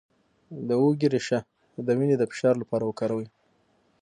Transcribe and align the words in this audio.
د 0.67 0.69
هوږې 0.81 1.07
ریښه 1.13 1.39
د 1.85 1.87
وینې 1.97 2.15
د 2.17 2.23
فشار 2.31 2.55
لپاره 2.61 2.83
وکاروئ 2.85 3.27